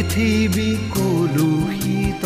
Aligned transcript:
পৃথিৱী 0.00 0.70
কলুষিত। 0.94 2.24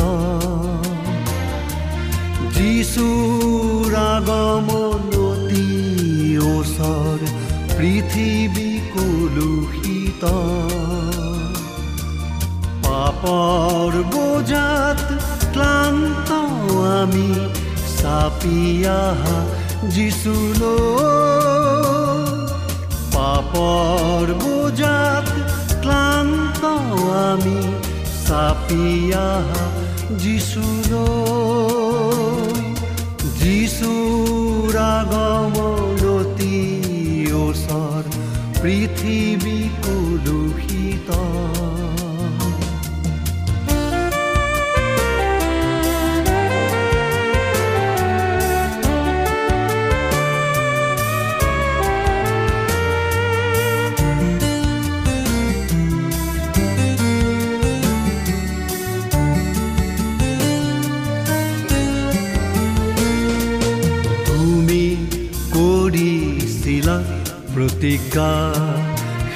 যিচুৰ 2.56 3.94
আগমন 4.14 5.03
অতি 5.28 5.70
ওচৰ 6.50 7.19
পৃথিৱী 7.77 8.70
কলুষিত। 8.94 10.22
পাপৰ 12.84 13.92
বোজাত 14.14 15.03
ক্লান্ত 15.55 16.28
আমি 17.00 17.28
চাপিয়া 17.98 19.00
যিচুলৈ 19.94 20.78
পাপৰ 23.14 24.27
বোজাত 24.44 25.27
ক্লান্ত 25.83 26.24
আমি 27.25 27.60
চাপিয়া 28.26 29.26
যিচুলৈ 30.22 31.34
যিচুৰ 33.41 34.72
আগমনতি 34.97 36.58
ওচৰ 37.44 38.02
পৃথিৱী 38.62 39.58
কলুষিত 39.84 41.08
প্ৰতিজ্ঞা 67.84 68.34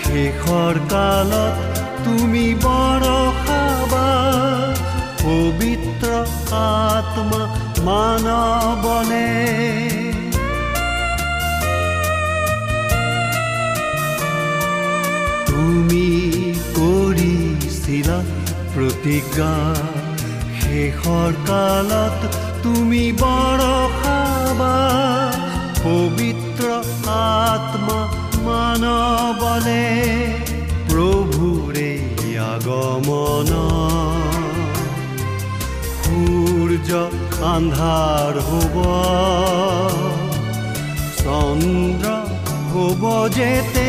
শেষৰ 0.02 0.76
কালত 0.90 1.80
তুমি 2.04 2.44
বৰষাবা 2.62 4.06
পবিত্ৰ 5.20 6.12
আত্মা 6.60 7.40
মানৱনে 7.88 9.26
তুমি 15.50 16.06
কৰিছিলা 16.78 18.18
প্ৰতিজ্ঞা 18.72 19.52
শেষৰ 20.60 21.32
কালত 21.50 22.20
তুমি 22.64 23.04
বৰষাবা 23.20 24.74
পবিত্ৰ 25.82 26.64
আত্মা 27.18 28.07
মানৱলে 28.80 29.84
প্ৰভুৰে 30.88 31.90
আগমন। 32.42 33.50
সূৰ্য 36.02 36.90
আন্ধাৰ 37.54 38.34
হ'ব 38.48 38.76
চন্দ্ৰ 41.22 42.06
হ'ব 42.70 43.02
যেতে। 43.36 43.88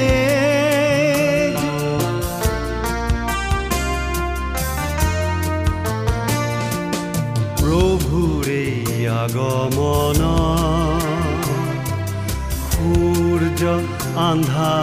প্ৰভুৰে 7.62 8.64
আগমন। 9.22 10.22
সূৰ্য 12.74 13.64
আন্ধাৰ 14.30 14.79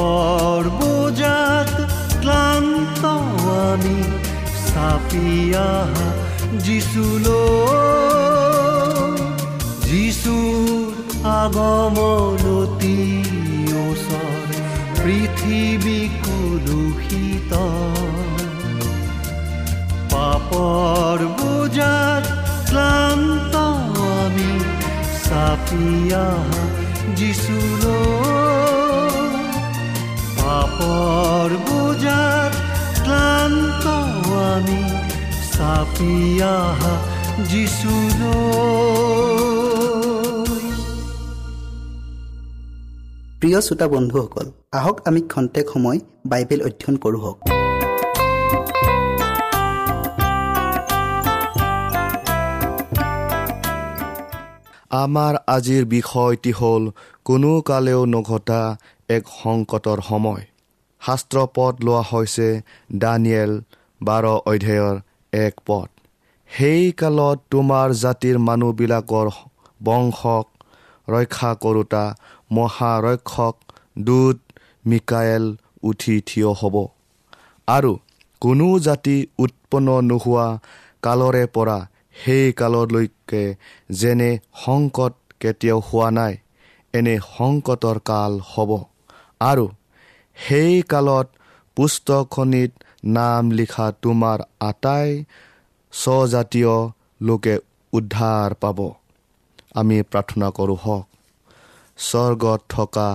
পাপৰ 0.00 0.64
বোজাত 0.80 1.72
ক্লান্ত 2.22 3.02
আমি 3.64 3.98
চাপিয়া 4.68 5.68
যিচুলৈ 6.66 7.28
যিচুৰ 9.88 10.88
আগমনতি 11.40 12.98
ওচৰ 13.84 14.46
পৃথিৱী 15.00 16.00
কলুষিত। 16.24 17.52
পাপৰ 20.12 21.18
বোজাত 21.38 22.24
ক্লান্ত 22.70 23.54
আমি 24.22 24.52
চাপিয়া 25.26 26.26
যিচুলৈ 27.18 28.19
বোজাত 31.66 32.52
ক্লান্ত 33.04 33.84
আমি 34.28 34.82
চাপিয়া 35.54 36.54
প্ৰিয় 43.40 43.58
শ্ৰোতা 43.66 43.86
বন্ধুসকল 43.94 44.46
আহক 44.78 44.96
আমি 45.08 45.20
খন্তেক 45.32 45.66
সময় 45.74 45.98
বাইবেল 46.30 46.60
অধ্যয়ন 46.68 46.96
কৰোঁ 47.04 47.20
হওক। 47.24 47.38
আমাৰ 55.04 55.34
আজিৰ 55.56 55.82
বিষয়টি 55.96 56.52
হ'ল 56.58 56.82
কোনো 57.28 57.50
কালেও 57.68 58.00
নঘটা 58.14 58.60
এক 59.16 59.22
সংকটৰ 59.40 59.98
সময়। 60.10 60.42
শাস্ত্ৰ 61.00 61.38
পদ 61.56 61.74
লোৱা 61.86 62.02
হৈছে 62.10 62.48
দানিয়েল 63.02 63.52
বাৰ 64.00 64.24
অধ্যায়ৰ 64.50 64.96
এক 65.32 65.54
পদ। 65.66 65.88
সেই 66.50 66.84
কালত 67.00 67.38
তোমাৰ 67.50 67.88
জাতিৰ 68.02 68.36
মানুহবিলাকৰ 68.48 69.28
বংশক 69.84 70.46
ৰক্ষা 71.08 71.50
কৰোতা 71.62 72.04
মহাৰক্ষক 72.52 73.54
দূত 74.06 74.38
মিকায়েল 74.86 75.44
উঠি 75.82 76.16
থিয় 76.28 76.50
হ'ব। 76.60 76.76
আৰু 77.68 77.92
কোনো 78.42 78.68
জাতি 78.86 79.16
উৎপন্ন 79.38 79.88
নোহোৱা 80.10 80.46
কালৰে 81.02 81.44
পৰা 81.54 81.78
সেই 82.20 82.46
কাললৈকে 82.52 83.42
যেনে 84.00 84.30
সংকট 84.64 85.12
কেতিয়াও 85.40 85.78
হোৱা 85.88 86.08
নাই 86.10 86.34
এনে 86.94 87.14
সংকটৰ 87.36 87.96
কাল 88.10 88.32
হ'ব। 88.50 88.70
আৰু 89.40 89.66
সেই 90.36 90.82
কালত 90.82 91.28
পুস্তকখনিত 91.76 92.72
নাম 93.04 93.50
লিখা 93.50 93.92
তোমাৰ 94.02 94.38
আটাই 94.60 95.24
স্বজাতীয় 95.92 96.74
লোকে 97.22 97.58
উদ্ধাৰ 97.92 98.54
পাব। 98.54 98.78
আমি 99.74 100.02
প্ৰাৰ্থনা 100.02 100.50
কৰোঁ 100.50 100.76
হওক। 100.84 101.06
স্বৰ্গত 101.98 102.60
থকা 102.68 103.08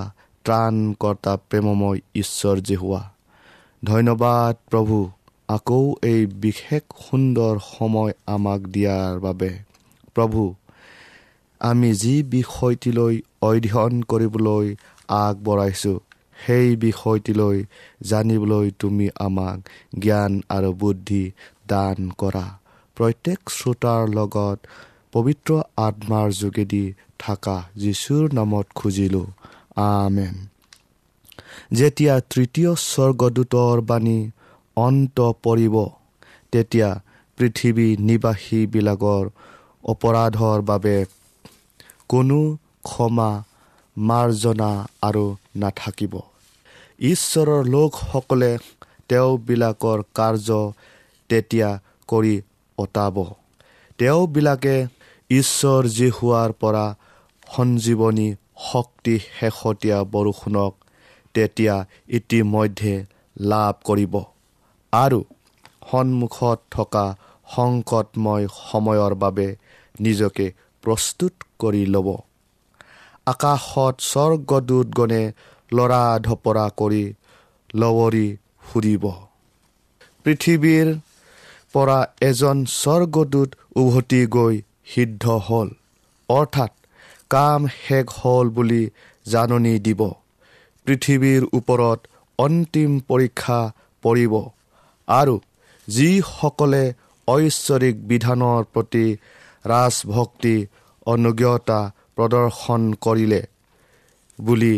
ত্ৰাণকৰ্তা 0.44 1.34
প্ৰেমময় 1.50 2.00
ঈশ্বৰ 2.16 2.58
যে 2.60 2.76
হোৱা। 2.76 3.12
ধন্যবাদ 3.84 4.56
প্ৰভু 4.72 5.10
আকৌ 5.48 5.96
এই 6.02 6.26
বিশেষ 6.26 6.84
সুন্দৰ 7.10 7.60
সময় 7.78 8.14
আমাক 8.26 8.62
দিয়াৰ 8.62 9.20
বাবে। 9.20 9.52
প্ৰভু 10.16 10.54
আমি 11.60 11.94
যি 11.94 12.24
বিষয়টিলৈ 12.24 13.22
অধ্যয়ন 13.42 14.02
কৰিবলৈ 14.02 14.76
আগবঢ়াইছোঁ 15.08 16.00
সেই 16.46 16.76
বিষয়টিলৈ 16.76 17.58
জানিবলৈ 18.02 18.72
তুমি 18.80 19.08
আমাক 19.20 19.58
জ্ঞান 20.00 20.42
আৰু 20.50 20.72
বুদ্ধি 20.74 21.24
দান 21.68 21.98
কৰা। 22.18 22.48
প্ৰত্যেক 22.98 23.40
শ্ৰোতাৰ 23.50 24.02
লগত 24.10 24.58
পবিত্ৰ 25.12 25.52
আত্মাৰ 25.78 26.28
যোগেদি 26.32 26.86
থকা 27.20 27.58
যীশুৰ 27.78 28.34
নামত 28.34 28.68
খুজিলোঁ। 28.76 29.28
আমেন। 29.76 30.36
যেতিয়া 31.74 32.14
তৃতীয় 32.30 32.72
স্বৰ্গদূতৰ 32.76 33.82
বাণী 33.82 34.20
অন্ত 34.76 35.18
পৰিব 35.44 35.76
তেতিয়া 36.52 36.90
পৃথিৱী 37.38 37.88
নিবাসীবিলাকৰ 38.00 39.24
অপৰাধৰ 39.84 40.60
বাবে 40.62 41.06
কোনো 42.10 42.40
ক্ষমা 42.84 43.32
মাৰ্জনা 43.98 44.72
আৰু 45.02 45.26
নাথাকিব। 45.56 46.14
ঈশ্বৰৰ 47.00 47.62
লোকসকলে 47.66 48.52
তেওঁবিলাকৰ 49.10 50.00
কাৰ্য 50.14 50.50
তেতিয়া 51.30 51.70
কৰি 52.08 52.36
অতাব। 52.78 53.16
তেওঁবিলাকে 54.00 54.76
ঈশ্বৰ 55.30 55.82
যি 55.88 56.10
হোৱাৰ 56.10 56.52
পৰা 56.52 56.86
সঞ্জীৱনী 57.56 58.28
শক্তি 58.72 59.16
শেহতীয়া 59.20 59.98
বৰষুণক 60.04 60.74
তেতিয়া 61.34 61.76
ইতিমধ্যে 62.10 62.94
লাভ 63.40 63.74
কৰিব 63.84 64.14
আৰু 64.94 65.20
সন্মুখত 65.92 66.60
থকা 66.72 67.06
সংকটময় 67.56 68.46
সময়ৰ 68.72 69.14
বাবে 69.16 69.48
নিজকে 70.00 70.46
প্ৰস্তুত 70.84 71.34
কৰি 71.60 71.86
ল'ব। 71.86 72.08
আকাশত 73.28 73.96
স্বৰ্গদূতগণে 74.12 75.24
লৰা 75.74 76.04
ধপৰা 76.20 76.66
কৰি 76.80 77.04
লৱৰি 77.76 78.28
ফুৰিব 78.68 79.06
পৃথিৱীৰ 80.26 80.88
পৰা 81.74 81.98
এজন 82.22 82.58
স্বৰ্গদূত 82.74 83.50
উভতি 83.76 84.22
গৈ 84.28 84.56
সিদ্ধ 84.86 85.24
হ'ল। 85.48 85.70
অৰ্থাৎ 86.30 86.72
কাম 87.30 87.68
শেষ 87.80 88.06
হ'ল 88.20 88.48
বুলি 88.50 88.84
জাননী 89.26 89.76
দিব। 89.80 90.02
পৃথিৱীৰ 90.88 91.44
ওপৰত 91.54 92.00
অন্তিম 92.40 92.92
পৰীক্ষা 93.08 93.60
পৰিব। 94.04 94.34
আৰু 95.08 95.36
যিসকলে 95.88 96.84
ঐশ্বৰিক 97.28 97.96
বিধানৰ 98.10 98.62
প্ৰতি 98.74 99.06
ৰাজভক্তি 99.66 100.56
অনুজ্ঞতা 101.06 101.80
প্ৰদৰ্শন 102.18 102.82
কৰিলে 103.02 103.42
বুলি 104.42 104.76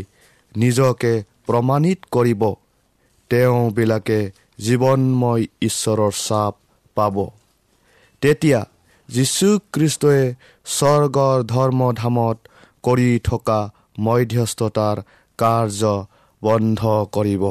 নিজকে 0.56 1.14
প্ৰমাণিত 1.48 2.00
কৰিব 2.12 2.42
তেওঁবিলাকে 3.30 4.20
জীৱনময় 4.60 5.44
ঈশ্বৰৰ 5.62 6.12
চাপ 6.28 6.54
পাব। 6.96 7.16
তেতিয়া 8.22 8.62
যীশুখ্ৰীষ্টই 9.10 10.22
স্বৰ্গৰ 10.66 11.38
ধৰ্মধামত 11.44 12.38
কৰি 12.84 13.10
থকা 13.24 13.60
মধ্যস্থতাৰ 14.00 14.98
কাৰ্য 15.40 15.82
বন্ধ 16.42 16.82
কৰিব। 17.12 17.44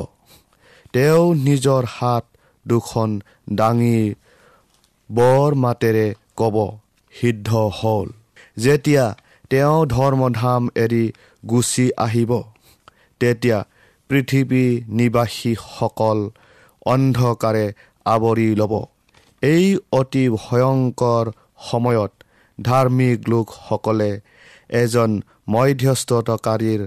তেওঁ 0.92 1.24
নিজৰ 1.34 1.82
হাত 1.88 2.24
দুখন 2.66 3.10
দাঙি 3.52 4.14
বৰ 5.10 5.54
মাতেৰে 5.54 6.06
ক'ব 6.36 6.56
সিদ্ধ 7.12 7.50
হ'ল। 7.78 8.08
যেতিয়া 8.56 9.04
তেওঁ 9.50 9.86
ধৰ্মধাম 9.86 10.68
এৰি 10.74 11.04
গুচি 11.48 11.86
আহিব। 11.96 12.32
তেতিয়া 13.20 13.58
পৃথিৱী 14.10 14.64
নিবাসীসকল 14.88 16.18
অন্ধকাৰে 16.86 17.66
আৱৰি 18.06 18.48
ল'ব। 18.56 18.72
এই 19.42 19.64
অতি 19.92 20.24
ভয়ংকৰ 20.28 21.24
সময়ত 21.70 22.12
ধাৰ্মিক 22.58 23.18
লোকসকলে 23.28 24.12
এজন 24.82 25.10
মধ্যস্থতাকাৰীৰ 25.48 26.82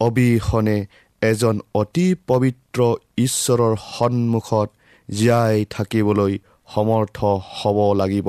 অবিহনে 0.00 0.78
এজন 1.22 1.56
অতি 1.74 2.06
পবিত্ৰ 2.26 2.80
ঈশ্বৰৰ 3.18 3.74
সন্মুখত 3.92 4.68
জীয়াই 5.08 5.64
থাকিবলৈ 5.70 6.34
সমৰ্থ 6.74 7.18
হ'ব 7.56 7.78
লাগিব। 7.92 8.28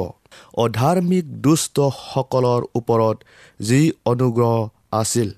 অধাৰ্মিক 0.57 1.25
দুষ্টসকলৰ 1.41 2.61
ওপৰত 2.75 3.17
যি 3.61 3.81
অনুগ্ৰহ 4.05 4.55
আছিল 4.91 5.29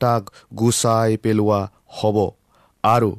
তাক 0.00 0.22
গুচাই 0.54 1.16
পেলোৱা 1.16 1.60
হ'ব। 1.98 2.16
আৰু 2.84 3.10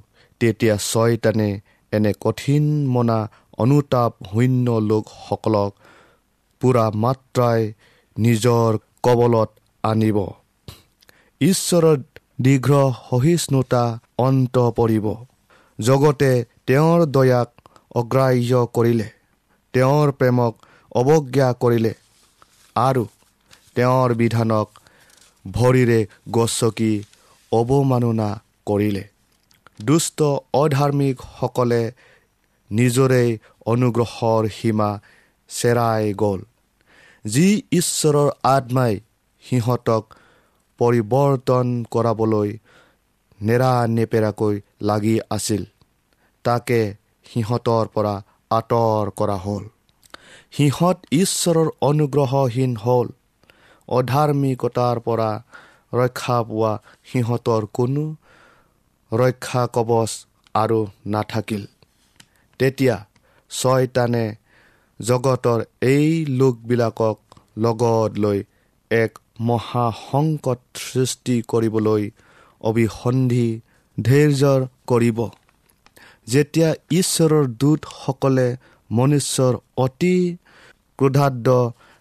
তেতিয়া 0.41 0.75
ছয়তানে 0.77 1.49
এনে 1.91 2.11
কঠিন 2.21 2.63
মনা 2.87 3.19
অনুতাপ 3.57 4.13
শূন্য 4.31 4.67
লোকসকলক 4.89 5.71
পূৰা 6.61 6.85
মাত্ৰাই 6.95 7.61
নিজৰ 8.17 8.69
কবলত 9.03 9.49
আনিব। 9.83 10.17
ঈশ্বৰৰ 11.41 11.99
দীৰ্ঘ 12.41 12.69
সহিষ্ণুতা 13.09 13.83
অন্ত 14.17 14.55
পৰিব। 14.69 15.05
জগতে 15.79 16.31
তেওঁৰ 16.67 16.99
দয়াক 17.05 17.49
অগ্ৰাহ্য 17.95 18.53
কৰিলে। 18.73 19.07
তেওঁৰ 19.73 20.11
প্ৰেমক 20.11 20.53
অৱজ্ঞা 20.95 21.49
কৰিলে। 21.61 21.93
আৰু 22.75 23.03
তেওঁৰ 23.75 24.09
বিধানক 24.13 24.67
ভৰিৰে 25.45 25.99
গছকি 26.31 26.93
অৱমাননা 27.51 28.29
কৰিলে। 28.65 29.03
দুষ্ট 29.81 30.19
অধাৰ্মিকসকলে 30.53 31.81
নিজৰেই 32.69 33.29
অনুগ্ৰহৰ 33.65 34.43
সীমা 34.57 34.89
চেৰাই 35.49 36.13
গ'ল। 36.21 36.39
যি 37.25 37.47
ঈশ্বৰৰ 37.71 38.29
আত্মাই 38.49 38.93
সিহঁতক 39.43 40.03
পৰিৱৰ্তন 40.79 41.67
কৰাবলৈ 41.91 42.49
নেৰানেপেৰাকৈ 43.39 44.55
লাগি 44.81 45.15
আছিল 45.29 45.63
তাকে 46.45 46.79
সিহঁতৰ 47.25 47.85
পৰা 47.95 48.15
আঁতৰ 48.51 49.11
কৰা 49.17 49.37
হ'ল। 49.45 49.63
সিহঁত 50.55 50.97
ঈশ্বৰৰ 51.11 51.69
অনুগ্ৰহহীন 51.81 52.73
হ'ল। 52.83 53.07
অধাৰ্মিকতাৰ 53.87 54.99
পৰা 55.07 55.31
ৰক্ষা 55.93 56.37
পোৱা 56.43 56.73
সিহঁতৰ 57.11 57.63
কোনো 57.73 58.03
ৰক্ষা 59.11 59.63
কবচ 59.75 60.11
আৰু 60.55 60.79
নাথাকিল। 61.05 61.63
তেতিয়া 62.59 62.95
ছয়তানে 63.51 64.25
জগতৰ 64.99 65.59
এই 65.81 66.09
লোকবিলাকক 66.39 67.17
লগত 67.57 68.11
লৈ 68.17 68.39
এক 68.91 69.11
মহাসংকট 69.39 70.59
সৃষ্টি 70.85 71.35
কৰিবলৈ 71.51 72.03
অভিসন্ধি 72.61 73.49
ধৈৰ্যৰ 73.97 74.61
কৰিব। 74.87 75.19
যেতিয়া 76.27 76.69
ঈশ্বৰৰ 76.91 77.45
দূতসকলে 77.59 78.47
মনুষ্যৰ 78.89 79.53
অতি 79.77 80.15
ক্ৰোধাদ্য 80.99 81.47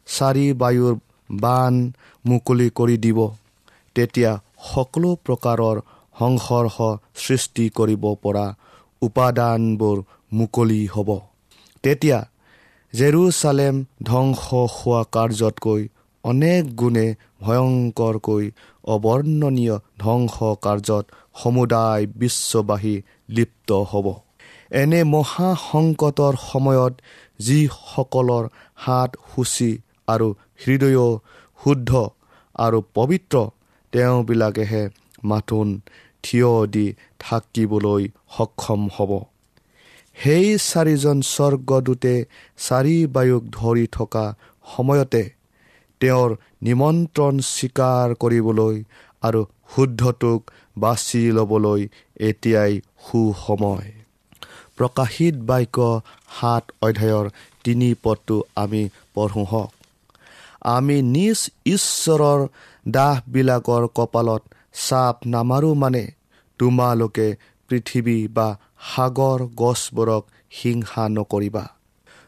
চাৰি 0.08 0.46
বায়ুৰ 0.52 0.94
বান 1.30 1.74
মুকলি 2.24 2.68
কৰি 2.78 2.96
দিব। 2.96 3.18
তেতিয়া 3.96 4.32
সকলো 4.72 5.10
প্ৰকাৰৰ 5.24 5.76
সংঘৰ্ষ 6.18 6.76
সৃষ্টি 7.16 7.64
কৰিব 7.78 8.04
পৰা 8.22 8.46
উপাদানবোৰ 9.02 9.96
মুকলি 10.32 10.82
হ'ব। 10.86 11.10
তেতিয়া 11.84 12.18
জেৰুচালেম 12.94 13.74
ধ্বংস 14.04 14.42
হোৱা 14.74 15.00
কাৰ্যতকৈ 15.14 15.82
অনেক 16.24 16.62
গুণে 16.76 17.06
ভয়ংকৰকৈ 17.40 18.44
অৱৰ্ণনীয় 18.84 19.76
ধ্বংস 19.98 20.36
কাৰ্যত 20.64 21.04
সমুদায় 21.42 22.04
বিশ্ববাসী 22.20 22.94
লিপ্ত 23.28 23.70
হ'ব। 23.90 24.06
এনে 24.70 25.00
মহাসংকটৰ 25.04 26.34
সময়ত 26.50 26.94
যিসকলৰ 27.38 28.44
হাত 28.74 29.10
সূচী 29.30 29.70
আৰু 30.08 30.28
হৃদয় 30.66 31.02
শুদ্ধ 31.60 31.90
আৰু 32.56 32.78
পবিত্ৰ 32.94 33.36
তেওঁবিলাকেহে 33.92 34.82
মাথোন 35.24 35.68
থিয় 36.22 36.66
দি 36.66 36.86
থাকিবলৈ 37.18 38.02
সক্ষম 38.36 38.80
হ'ব। 38.96 39.12
সেই 40.16 40.46
চাৰিজন 40.58 41.18
স্বৰ্গদূতে 41.20 42.14
চাৰি 42.58 42.96
বায়ুক 43.06 43.44
ধৰি 43.50 43.86
থকা 43.92 44.24
সময়তে 44.76 45.24
তেওঁৰ 46.00 46.30
নিমন্ত্ৰণ 46.62 47.34
স্বীকাৰ 47.38 48.14
কৰিবলৈ 48.14 48.76
আৰু 49.22 49.40
শুদ্ধটোক 49.74 50.40
বাছি 50.78 51.22
ল'বলৈ 51.32 51.80
এতিয়াই 52.20 52.72
সুসময়। 53.04 54.03
প্ৰকাশিত 54.76 55.34
বাক্য 55.48 55.78
সাত 56.40 56.64
অধ্যায়ৰ 56.82 57.26
তিনি 57.64 57.88
পদটো 58.02 58.36
আমি 58.56 58.82
পঢ়োঁ 59.14 59.44
হওক। 59.44 59.72
আমি 60.60 60.96
নিজ 61.02 61.38
ঈশ্বৰৰ 61.66 62.40
দাহবিলাকৰ 62.88 63.84
কপালত 63.94 64.42
চাপ 64.88 65.16
নামাৰো 65.26 65.70
মানে 65.74 66.04
তোমালোকে 66.58 67.26
পৃথিৱী 67.68 68.18
বা 68.28 68.48
সাগৰ 68.94 69.40
গছবোৰক 69.56 70.22
হিংসা 70.50 71.04
নকৰিবা। 71.08 71.64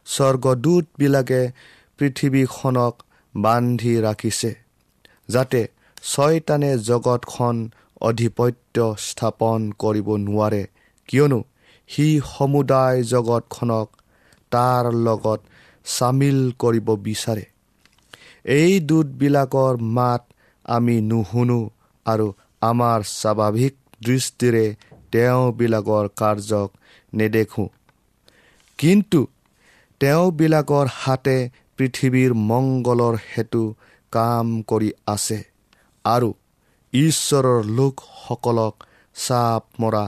স্বৰ্গদূতবিলাকে 0.06 1.42
পৃথিৱীখনক 1.98 2.94
বান্ধি 3.34 3.94
ৰাখিছে 4.00 4.50
যাতে 5.28 5.60
ছয়তানে 6.02 6.70
জগতখন 6.78 7.56
অধিপত্য 8.00 8.76
স্থাপন 8.98 9.60
কৰিব 9.78 10.08
নোৱাৰে। 10.16 10.62
কিয়নো 11.08 11.40
সি 11.90 12.06
সমুদায় 12.30 12.98
জগতখনক 13.02 13.88
তাৰ 14.52 14.84
লগত 15.06 15.40
চামিল 15.86 16.38
কৰিব 16.58 16.88
বিচাৰে। 17.06 17.44
এই 18.54 18.72
দূতবিলাকৰ 18.80 19.74
মাত 19.96 20.22
আমি 20.64 20.96
নুশুনো 21.10 21.60
আৰু 22.06 22.26
আমাৰ 22.62 22.98
স্বাভাৱিক 23.12 23.74
দৃষ্টিৰে 24.04 24.64
তেওঁবিলাকৰ 25.12 26.06
কাৰ্যক 26.16 26.70
নেদেখোঁ। 27.12 27.68
কিন্তু 28.78 29.20
তেওঁবিলাকৰ 30.00 30.86
হাতে 30.94 31.38
পৃথিৱীৰ 31.78 32.32
মংগলৰ 32.50 33.14
হেতু 33.30 33.62
কাম 34.12 34.46
কৰি 34.70 34.90
আছে 35.06 35.38
আৰু 36.04 36.28
ঈশ্বৰৰ 36.92 37.60
লোকসকলক 37.78 38.74
চাপ 39.16 39.62
মৰা 39.80 40.04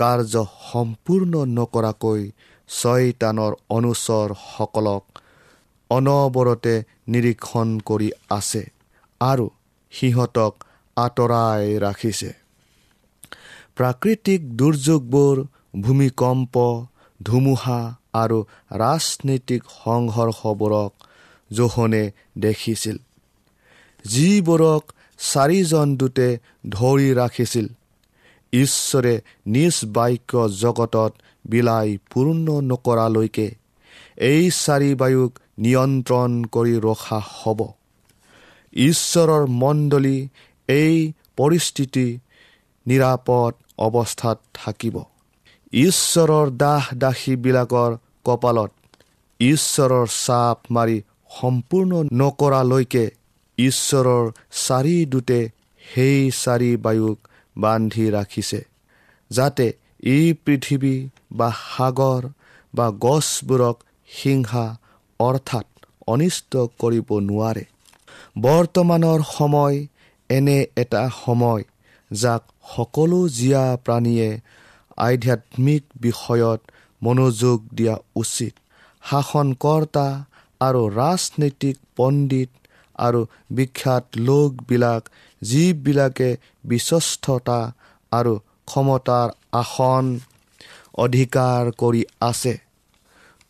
কাৰ্য 0.00 0.34
সম্পূৰ্ণ 0.70 1.32
নকৰাকৈ 1.56 2.22
ছয়তানৰ 2.68 3.52
অনুচৰসকলক 3.70 5.04
অনবৰতে 5.90 6.74
নিৰীক্ষণ 7.08 7.68
কৰি 7.88 8.08
আছে 8.30 8.62
আৰু 9.20 9.46
সিহঁতক 9.92 10.52
আঁতৰাই 10.96 11.64
ৰাখিছে। 11.78 12.30
প্ৰাকৃতিক 13.76 14.40
দুৰ্যোগবোৰ 14.56 15.36
ভূমিকম্প 15.80 16.54
ধুমুহা 17.20 17.80
আৰু 18.14 18.38
ৰাজনৈতিক 18.82 19.62
সংঘৰ্ষবোৰক 19.76 20.92
জোহনে 21.50 22.04
দেখিছিল। 22.38 22.96
যিবোৰক 24.04 24.82
চাৰিজন 25.24 25.88
দূতে 25.96 26.28
ধৰি 26.68 27.08
ৰাখিছিল 27.14 27.66
ঈশ্বৰে 28.52 29.14
নিজ 29.46 29.76
বাক্য 29.96 30.48
জগতত 30.62 31.12
বিলাই 31.44 31.98
পূৰ্ণ 32.10 32.46
নকৰালৈকে 32.60 33.48
এই 34.30 34.50
চাৰি 34.50 34.90
বায়ুক 34.94 35.32
নিয়ন্ত্ৰণ 35.58 36.30
কৰি 36.44 36.74
ৰখা 36.80 37.20
হ'ব। 37.30 37.60
ঈশ্বৰৰ 38.72 39.44
মণ্ডলী 39.62 40.18
এই 40.68 41.12
পৰিস্থিতি 41.36 42.06
নিৰাপদ 42.86 43.52
অৱস্থাত 43.78 44.38
থাকিব। 44.54 44.96
ঈশ্বৰৰ 45.72 46.46
দাস 46.62 46.84
দাসীবিলাকৰ 46.98 47.90
কপালত 48.24 48.70
ঈশ্বৰৰ 49.40 50.06
চাপ 50.26 50.58
মাৰি 50.70 50.98
সম্পূৰ্ণ 51.40 51.92
নকৰালৈকে 52.12 53.04
ঈশ্বৰৰ 53.58 54.24
চাৰি 54.66 54.96
দূতে 55.06 55.40
সেই 55.94 56.30
চাৰি 56.42 56.70
বায়ুক 56.76 57.18
বান্ধি 57.62 58.06
ৰাখিছে 58.10 58.60
যাতে 59.30 59.66
এই 60.10 60.26
পৃথিৱী 60.44 60.96
বা 61.38 61.48
সাগৰ 61.66 62.22
বা 62.74 62.86
গছবোৰক 63.04 63.76
হিংসা 64.10 64.66
অৰ্থাৎ 65.20 65.66
অনিষ্ট 66.06 66.52
কৰিব 66.80 67.08
নোৱাৰে। 67.28 67.64
বৰ্তমানৰ 68.38 69.20
সময় 69.36 69.76
এনে 70.30 70.58
এটা 70.76 71.02
সময় 71.24 71.62
যাক 72.10 72.42
সকলো 72.72 73.20
জীয়া 73.38 73.64
প্ৰাণীয়ে 73.84 74.28
আধ্যাত্মিক 75.06 75.82
বিষয়ত 76.00 76.60
মনোযোগ 77.02 77.58
দিয়া 77.78 77.96
উচিত। 78.14 78.54
শাসনকৰ্তা 79.02 80.06
আৰু 80.60 80.82
ৰাজনৈতিক 81.00 81.76
পণ্ডিত 81.96 82.50
আৰু 82.98 83.20
বিখ্যাত 83.50 84.04
লোকবিলাক 84.28 85.02
যিবিলাকে 85.42 86.28
বিশ্বস্ততা 86.64 87.60
আৰু 88.12 88.32
ক্ষমতাৰ 88.68 89.28
আসন 89.52 90.04
অধিকাৰ 90.94 91.62
কৰি 91.72 92.02
আছে। 92.20 92.54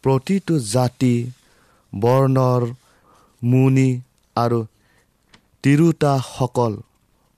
প্ৰতিটো 0.04 0.54
জাতি 0.58 1.14
বৰ্ণৰ 1.92 2.62
মুনি 3.42 3.90
আৰু 4.36 4.60
তিৰোতাসকল 5.64 6.72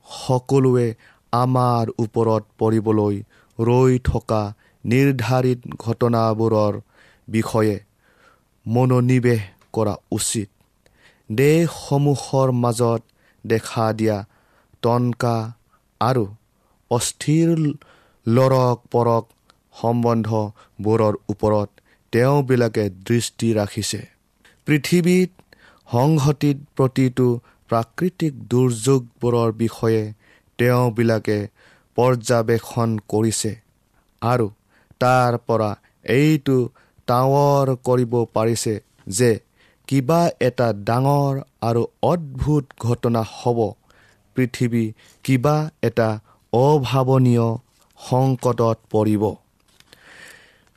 সকলোৱে 0.07 0.89
আমাৰ 1.33 1.85
ওপৰত 1.99 2.43
পৰিবলৈ 2.59 3.15
ৰৈ 3.59 3.93
থকা 4.05 4.43
নিৰ্ধাৰিত 4.85 5.61
ঘটনাবোৰৰ 5.79 6.75
বিষয়ে 7.29 7.77
মনোনিৱেশ 8.67 9.43
কৰা 9.73 9.95
উচিত। 10.11 10.49
দেশসমূহৰ 11.31 12.49
মাজত 12.63 13.01
দেখা 13.45 13.87
দিয়া 13.93 14.19
টনকা 14.83 15.37
আৰু 16.01 16.25
অস্থিৰ 16.91 17.49
লৰক 18.27 18.79
পৰক 18.93 19.25
সম্বন্ধবোৰৰ 19.81 21.15
ওপৰত 21.33 21.69
তেওঁবিলাকে 22.13 22.85
দৃষ্টি 23.09 23.49
ৰাখিছে। 23.55 24.01
পৃথিৱীত 24.67 25.31
সংঘটিত 25.89 26.59
প্ৰতিটো 26.77 27.27
প্ৰাকৃতিক 27.71 28.33
দুৰ্যোগবোৰৰ 28.51 29.51
বিষয়ে 29.63 30.03
তেওঁবিলাকে 30.59 31.39
পৰ্যবেক্ষণ 31.97 32.91
কৰিছে 33.09 33.53
আৰু 34.23 34.47
তাৰ 35.01 35.33
পৰা 35.47 35.71
এইটো 36.15 36.57
ডাঙৰ 37.09 37.67
কৰিব 37.85 38.13
পাৰিছে 38.35 38.75
যে 39.19 39.31
কিবা 39.89 40.21
এটা 40.41 40.69
ডাঙৰ 40.89 41.41
আৰু 41.63 41.83
অদ্ভুত 42.03 42.65
ঘটনা 42.81 43.23
হ'ব। 43.33 43.59
পৃথিৱী 44.35 44.93
কিবা 45.25 45.57
এটা 45.83 46.09
অভাৱনীয় 46.53 47.49
সংকটত 47.99 48.79
পৰিব। 48.91 49.23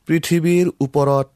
পৃথিৱীৰ 0.08 0.66
ওপৰত 0.82 1.28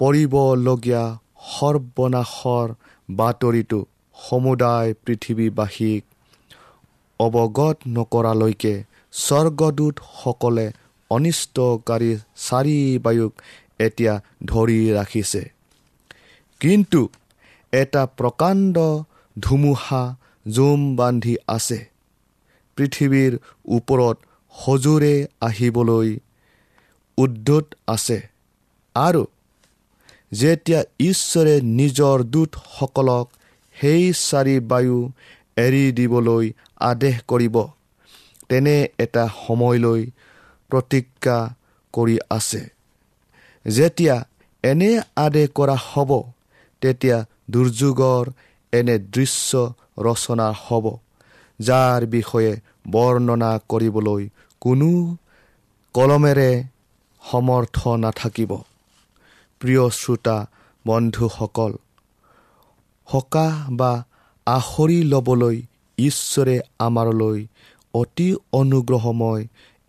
পৰিবলগীয়া 0.00 1.04
সৰ্বনাশৰ 1.52 2.68
বাতৰিটো 3.10 3.78
সমুদায় 4.16 4.94
পৃথিৱীবাসীক 5.04 6.02
অৱগত 7.20 7.76
নকৰালৈকে 7.88 8.74
স্বৰ্গদূতসকলে 9.12 10.66
অনিষ্টকাৰী 11.10 12.10
চাৰি 12.48 12.98
বায়ুক 12.98 13.32
এতিয়া 13.78 14.14
ধৰি 14.44 14.92
ৰাখিছে। 14.92 15.42
কিন্তু 16.60 17.08
এটা 17.72 18.02
প্ৰকাণ্ড 18.16 18.76
ধুমুহা 19.40 20.02
জুম 20.48 20.80
বান্ধি 20.96 21.34
আছে। 21.48 21.78
পৃথিৱীৰ 22.76 23.32
ওপৰত 23.76 24.16
সজোৰে 24.54 25.14
আহিবলৈ 25.40 26.08
উদ্যত 27.18 27.66
আছে। 27.88 28.18
আৰু 28.96 29.22
যেতিয়া 30.32 30.80
ঈশ্বৰে 31.00 31.54
নিজৰ 31.60 32.16
দূতসকলক 32.24 33.26
সেই 33.76 34.04
চাৰি 34.12 34.56
বায়ু 34.60 34.98
এৰি 35.56 35.84
দিবলৈ 35.92 36.44
আদেশ 36.80 37.16
কৰিব 37.28 37.56
তেনে 38.48 38.76
এটা 38.98 39.24
সময়লৈ 39.46 40.02
প্ৰতিজ্ঞা 40.70 41.38
কৰি 41.94 42.16
আছে। 42.30 42.62
যেতিয়া 43.66 44.16
এনে 44.64 44.90
আদেশ 45.16 45.48
কৰা 45.54 45.76
হ'ব 45.88 46.10
তেতিয়া 46.82 47.18
দুৰ্যোগৰ 47.50 48.24
এনে 48.72 48.96
দৃশ্য 48.98 49.50
ৰচনা 50.06 50.48
হ'ব 50.52 50.84
যাৰ 51.60 52.06
বিষয়ে 52.06 52.52
বৰ্ণনা 52.90 53.52
কৰিবলৈ 53.68 54.22
কোনো 54.60 54.90
কলমেৰে 55.94 56.50
সমৰ্থ 57.22 57.78
নাথাকিব। 57.96 58.50
প্ৰিয় 59.60 59.84
শ্ৰোতা 59.90 60.36
বন্ধুসকল 60.86 61.72
সকাহ 63.08 63.54
বা 63.70 63.92
আখৰি 64.46 64.98
ল'বলৈ 65.02 65.56
ঈশ্বৰে 65.98 66.56
আমাৰলৈ 66.78 67.38
অতি 67.94 68.28
অনুগ্ৰহময় 68.52 69.42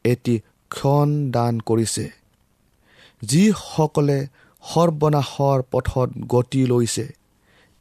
এটি 0.03 0.35
ক্ষণ 0.71 1.09
দান 1.31 1.53
কৰিছে 1.59 2.05
যিসকলে 3.21 4.19
সৰ্বনাশৰ 4.63 5.59
পথত 5.71 6.09
গতি 6.27 6.61
লৈছে। 6.65 7.07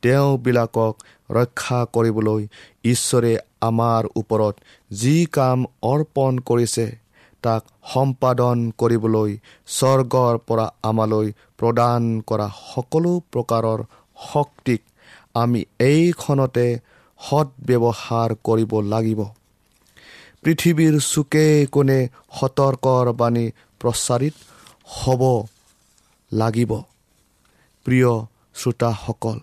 তেওঁবিলাকক 0.02 0.94
ৰক্ষা 1.30 1.80
কৰিবলৈ 1.94 2.42
ঈশ্বৰে 2.84 3.32
আমাৰ 3.60 4.02
ওপৰত 4.16 4.54
যি 4.90 5.16
কাম 5.32 5.58
অৰ্পণ 5.82 6.32
কৰিছে 6.48 6.86
তাক 7.44 7.62
সম্পাদন 7.92 8.56
কৰিবলৈ 8.80 9.30
স্বৰ্গৰ 9.68 10.34
পৰা 10.48 10.66
আমালৈ 10.82 11.26
প্ৰদান 11.58 12.02
কৰা 12.28 12.48
সকলো 12.74 13.12
প্ৰকাৰৰ 13.32 13.80
শক্তিক 14.32 14.80
আমি 15.34 15.60
এইখনতে 15.78 16.66
সৎব্যৱহাৰ 17.20 18.30
কৰিব 18.46 18.72
লাগিব। 18.92 19.20
পৃথিৱীৰ 20.42 20.94
চুকে 21.02 21.46
কোণে 21.66 22.00
সতৰ্কৰ 22.38 23.06
বাণী 23.12 23.46
প্ৰচাৰিত 23.80 24.34
হ'ব 24.96 25.22
লাগিব। 26.32 26.72
প্ৰিয় 27.86 28.10
শ্ৰোতাসকল 28.54 29.36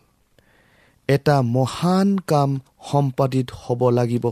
এটা 1.10 1.36
মহান 1.42 2.10
কাম 2.28 2.50
সম্পাদিত 2.92 3.48
হ'ব 3.62 3.82
লাগিব 3.90 4.26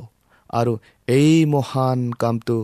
আৰু 0.54 0.74
এই 1.08 1.34
মহান 1.46 2.00
কামটো 2.12 2.58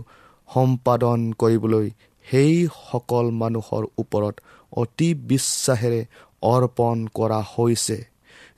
সম্পাদন 0.49 1.19
কৰিবলৈ 1.39 1.87
সেইসকল 2.27 3.25
মানুহৰ 3.41 3.83
ওপৰত 3.97 4.35
অতি 4.73 5.09
বিশ্বাসেৰে 5.29 6.01
অৰ্পণ 6.41 6.97
কৰা 7.13 7.39
হৈছে 7.53 7.97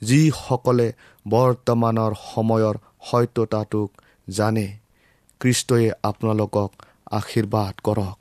যিসকলে 0.01 0.87
বৰ্তমানৰ 1.25 2.13
সময়ৰ 2.25 2.75
সত্যতাটোক 3.09 3.89
জানে। 4.29 4.67
কৃষ্টই 5.41 5.85
আপোনালোকক 6.03 6.71
আশীৰ্বাদ 7.11 7.73
কৰক। 7.83 8.20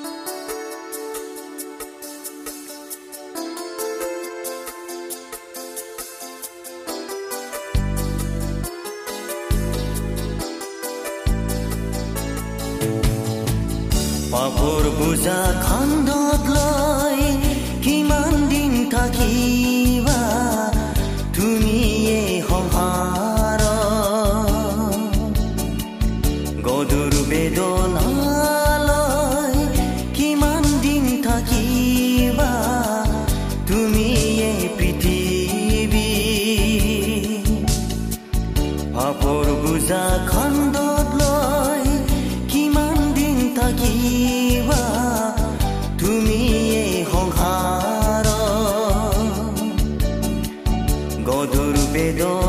quedó 52.01 52.40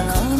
Oh. 0.00 0.37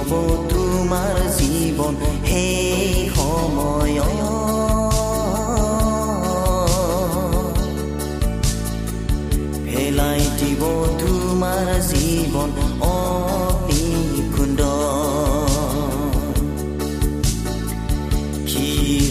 হ'ব 0.00 0.12
তোমাৰ 0.50 1.16
জীৱন 1.36 1.94
সেই 2.28 3.00
সময় 3.16 3.98
ভেলাই 9.66 10.22
দিব 10.40 10.62
তোমাৰ 11.00 11.66
জীৱন 11.90 12.50
অপিকুণ্ড 12.90 14.60
কি 18.48 18.68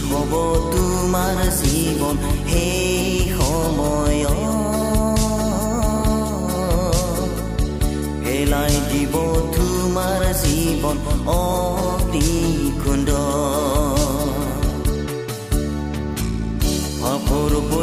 হ'ব 0.08 0.34
তোমাৰ 0.74 1.38
জীৱন 1.60 2.16
সেই 2.50 2.79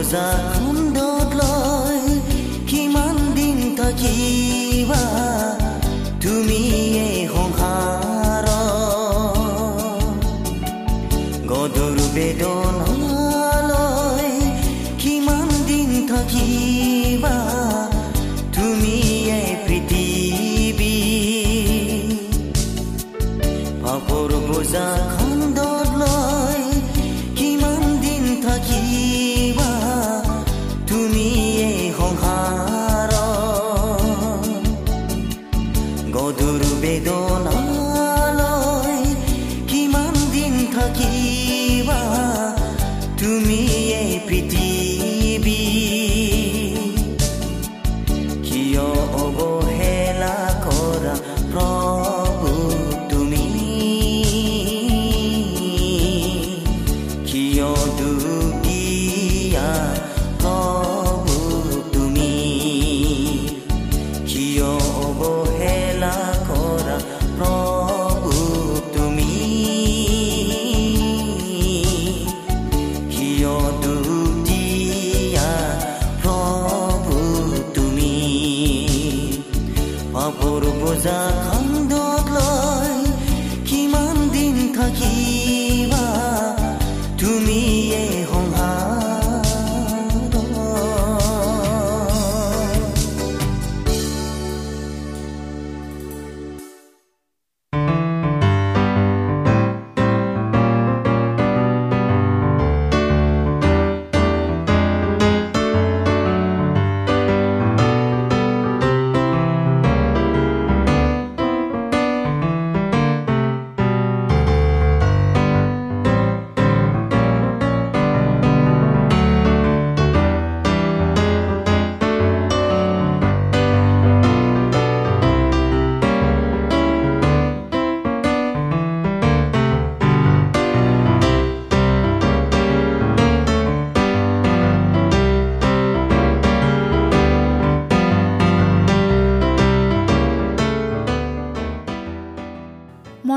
Zakum 0.07 0.95
dot 0.95 1.35
loy, 1.35 2.21
kiman 2.69 3.35
ding 3.35 3.75
takii. 3.77 4.56